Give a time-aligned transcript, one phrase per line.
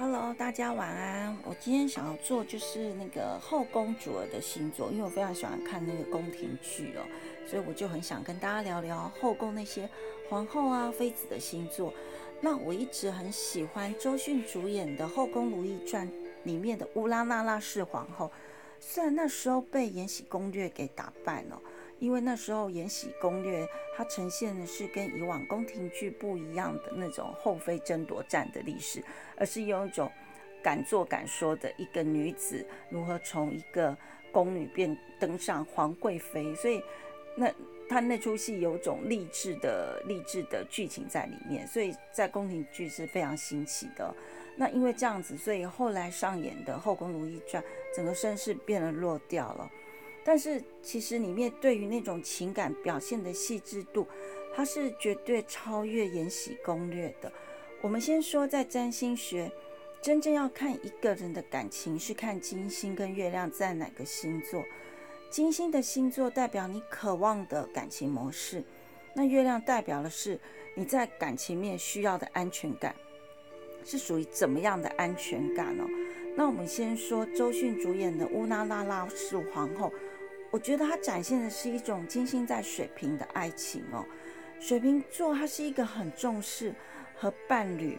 [0.00, 1.36] Hello，大家晚安。
[1.44, 7.02] 我今天想要做就是那个后宫主儿的星座，因为我非常喜欢看那个宫廷剧哦，
[7.44, 9.90] 所以我就很想跟大家聊聊后宫那些
[10.30, 11.92] 皇后啊、妃子的星座。
[12.40, 16.06] 那我一直很喜欢周迅主演的《后宫如懿传》
[16.44, 18.30] 里面的乌拉那拉氏皇后，
[18.78, 21.60] 虽然那时候被《延禧攻略》给打败了。
[21.98, 23.64] 因为那时候《延禧攻略》
[23.96, 29.02] 它呈现的是跟以往宫廷剧不一样的那种后妃争夺战的历史，
[29.36, 30.10] 而是用一种
[30.62, 33.96] 敢做敢说的一个女子如何从一个
[34.30, 36.82] 宫女变登上皇贵妃，所以
[37.36, 37.52] 那
[37.88, 44.14] 他那出戏有种励志的励志的剧情在里面，所以在宫廷剧是非常新奇的。
[44.56, 47.62] 那因为这样子，所以后来上演的《后宫如懿传》
[47.94, 49.70] 整个声势变得弱掉了。
[50.28, 54.06] 但是其实里面对于那种情感表现的细致度，
[54.54, 57.32] 它是绝对超越《延禧攻略》的。
[57.80, 59.50] 我们先说在占星学，
[60.02, 64.62] 真正要看一个人的感情，是看金星跟月亮在哪个星座。
[65.30, 68.62] 金星的星座代表你渴望的感情模式，
[69.14, 70.38] 那月亮代表的是
[70.74, 72.94] 你在感情面需要的安全感，
[73.82, 75.86] 是属于怎么样的安全感哦？
[76.36, 79.90] 那我们先说周迅主演的乌拉那拉是皇后。
[80.50, 84.04] 我觉得它展现的是一种金星在水瓶的爱情哦。
[84.60, 86.74] 水瓶座它是一个很重视
[87.14, 87.98] 和伴侣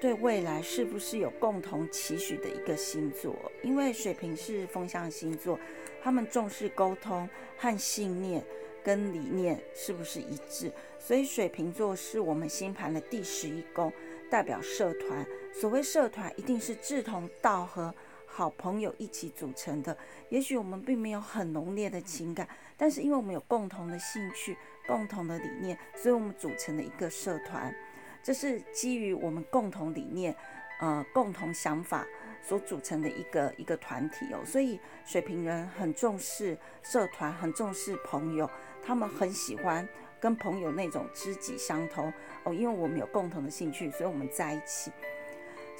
[0.00, 5.58] 对未来是不是有共同期许的一个星座，因为水瓶是风象星座，
[6.02, 8.42] 他们重视沟通和信念
[8.82, 13.92] 跟理念是不是一致，所以水瓶座是我们星盘的第十一宫，
[14.30, 15.26] 代表社团。
[15.52, 17.94] 所谓社团，一定是志同道合。
[18.32, 19.96] 好朋友一起组成的，
[20.28, 27.74] 也许我们并没有很浓烈的情感，但是因为我们有共同的兴趣、共同的理念，所以我们组成了一个社团。
[28.22, 30.34] 这是基于我们共同理念、
[30.80, 32.06] 呃共同想法
[32.40, 34.40] 所组成的一个一个团体哦。
[34.44, 38.48] 所以水瓶人很重视社团，很重视朋友，
[38.82, 39.86] 他们很喜欢
[40.20, 42.12] 跟朋友那种知己相通
[42.44, 44.92] 哦，因为我们有共同的兴趣，所以我们在一起。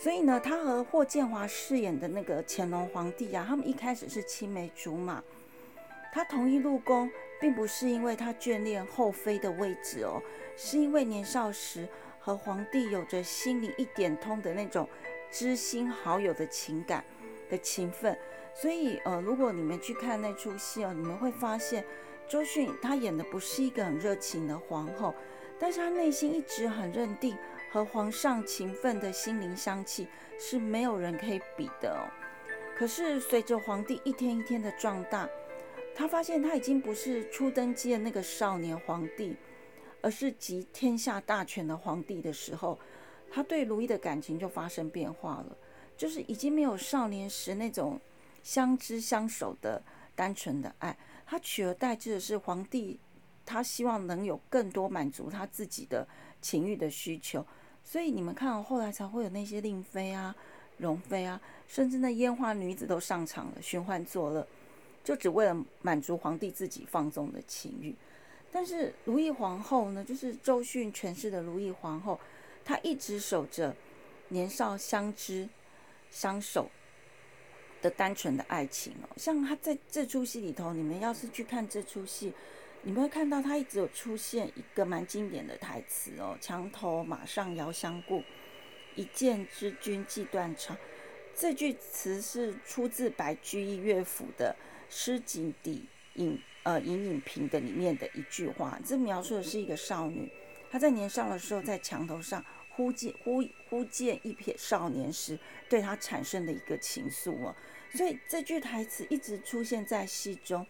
[0.02, 5.22] 所以呢，他和霍建华饰演的那个乾隆皇帝啊，他们一开始是青梅竹马。
[6.10, 10.22] 他同意入宫，并不是因为他眷恋后妃的位置哦，
[10.56, 11.86] 是因为年少时
[12.18, 14.88] 和皇帝有着心灵一点通的那种
[15.30, 17.04] 知心好友的情感
[17.50, 18.16] 的情分。
[18.54, 21.84] 所以呃，如果你们去看那出戏哦，你们会发现
[22.26, 25.14] 周迅她演的不是一个很热情的皇后，
[25.58, 27.36] 但是她内心一直很认定。
[27.70, 30.08] 和皇上勤奋的心灵香气
[30.38, 32.02] 是没有人可以比的哦。
[32.76, 35.28] 可是随着皇帝一天一天的壮大，
[35.94, 39.36] 他发现他已经不是初登基的那个少年皇帝，
[40.02, 42.78] 而是集天下大权的皇帝的时候，
[43.30, 45.56] 他对如懿的感情就发生变化了，
[45.96, 48.00] 就是已经没有少年时那种
[48.42, 49.82] 相知相守的
[50.16, 52.98] 单纯的爱，他取而代之的是皇帝，
[53.44, 56.08] 他希望能有更多满足他自己的
[56.40, 57.46] 情欲的需求。
[57.84, 60.34] 所以你们看，后来才会有那些令妃啊、
[60.78, 64.46] 容妃啊，甚至那烟花女子都上场了，寻欢作乐，
[65.02, 67.94] 就只为了满足皇帝自己放纵的情欲。
[68.52, 72.18] 但是如懿皇后呢，就是周迅诠释的如懿皇后，
[72.64, 73.74] 她一直守着
[74.28, 75.48] 年少相知
[76.10, 76.70] 相守
[77.82, 79.08] 的单纯的爱情哦。
[79.16, 82.32] 像她在这出戏里头，你们要是去看这出戏。
[82.82, 88.24] 你们会看到他一直有出现一个蛮经典的台词哦，“墙头马上遥相顾，
[88.94, 90.76] 一见知君即断肠”。
[91.36, 94.56] 这句词是出自白居易乐府的
[94.94, 98.80] 《诗景底影呃隐隐屏》的里面的一句话。
[98.82, 100.30] 这描述的是一个少女，
[100.70, 107.54] 她在年少的时候在墙头上忽见忽忽见一瞥少年时，对她产生的一个情愫哦。
[107.92, 110.66] 所以这句台词一直出现在戏中。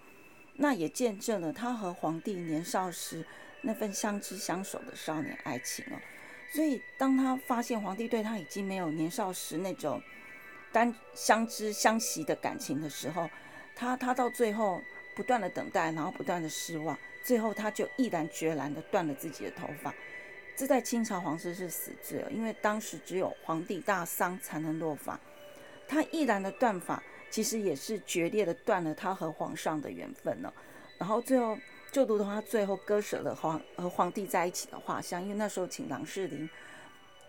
[0.63, 3.25] 那也见证了他和皇帝年少时
[3.63, 5.97] 那份相知相守的少年爱情哦。
[6.53, 10.03] 所以当他发现皇帝对他已经没有年少时那种
[10.71, 13.29] 单相知相惜的感情的时候，
[13.75, 14.83] 他他到最后
[15.15, 19.95] 不断的等待，然后不断的失望，最后他就毅然决然的断了自己的头发。
[20.57, 25.19] 这在清朝皇室是死罪，因为当时只有皇帝大丧才能落发。
[25.89, 27.03] 他毅然的断发。
[27.31, 30.53] 其实也是决裂的断了他和皇上的缘分了，
[30.99, 31.57] 然后最后
[31.93, 36.51] 就如同他最后割舍了皇和皇帝在一起的画像，因为那时候请郎世林，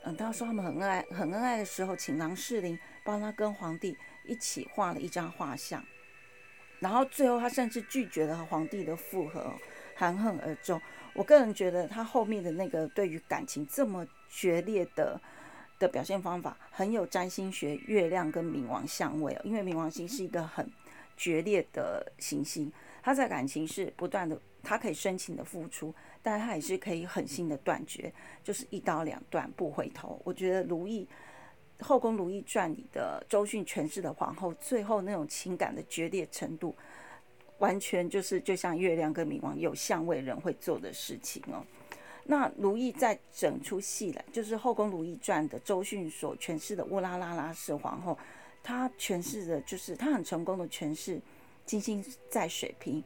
[0.04, 3.96] 嗯，他说他们很恩爱很恩爱的时候，请郎世林帮他跟皇帝
[4.26, 5.84] 一起画了一张画像，
[6.80, 9.54] 然后最后他甚至拒绝了和皇帝的复合，
[9.96, 10.82] 含恨而终。
[11.14, 15.20] 我个人觉得他后面的那个对于感情这么决裂的
[15.82, 20.70] 的表现方法很有占星学月亮跟冥王相位哦，因为冥王星是一个很
[21.18, 28.14] 决裂的行星，他在感情是不断的，他可以深情的付出，但他也是可以狠心的断绝，
[28.44, 30.22] 就是一刀两断不回头。
[30.24, 31.08] 我觉得《如懿
[31.80, 36.76] 后宫如懿传》里的周迅诠释的皇后，最后那种情感的决裂程度，
[37.58, 41.66] 完全就是就像月亮跟冥王有相位人会做的事情哦。
[42.26, 48.18] 那如懿在整出戏来，就是《后宫如懿传》的周迅所诠释的乌拉拉拉氏皇后，
[48.62, 51.20] 她诠释的就是她很成功的诠释
[51.66, 53.04] 金星在水瓶，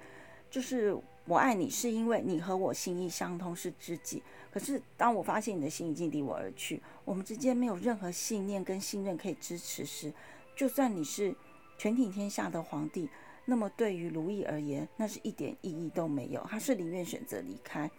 [0.51, 0.95] 就是
[1.25, 4.21] 我爱你是因为你和我心意相通是知己，
[4.51, 10.13] 可是当我发现你的心已经离我而去，我们之间没有任何信念跟信任可以支持时，
[10.55, 11.33] 就算你是
[11.77, 13.09] 全体天下的皇帝，
[13.45, 17.89] 那么对于如懿而言，那是一点意义都没有，她是宁愿选择离开。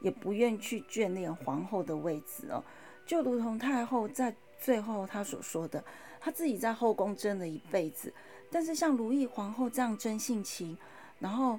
[0.00, 2.62] 也不愿去眷恋皇后的位置哦，
[3.06, 5.82] 就如同太后在最后她所说的，
[6.20, 8.12] 她自己在后宫争了一辈子，
[8.50, 10.76] 但是像如懿皇后这样真性情，
[11.18, 11.58] 然后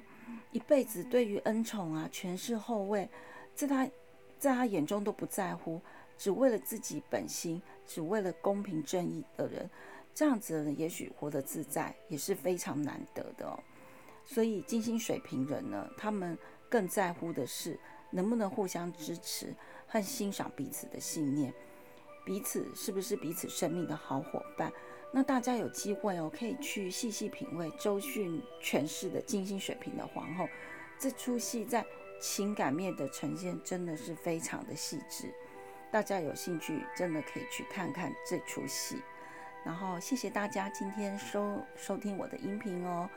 [0.52, 3.08] 一辈子对于恩宠啊、权势、后位，
[3.54, 3.88] 在她
[4.38, 5.80] 在她眼中都不在乎，
[6.16, 9.68] 只为了自己本心，只为了公平正义的人，
[10.14, 13.58] 这样子的人也许活得自在，也是非常难得的哦。
[14.24, 16.38] 所以金星水瓶人呢，他们
[16.68, 17.78] 更在乎的是。
[18.10, 19.54] 能不能互相支持
[19.86, 21.52] 和欣赏彼此的信念？
[22.24, 24.72] 彼此是不是彼此生命的好伙伴？
[25.10, 30.46] 那大家有机会哦，可以去细细品味周迅诠释的金星水瓶的皇后。
[30.98, 31.86] 这出戏在
[32.20, 35.32] 情感面的呈现真的是非常的细致，
[35.90, 39.00] 大家有兴趣真的可以去看看这出戏。
[39.64, 43.08] 然后谢谢大家今天收收听我的音频哦，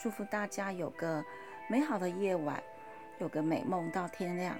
[0.00, 1.24] 祝福大家有个
[1.68, 2.62] 美好的夜晚。
[3.20, 4.56] 有个美梦到天亮。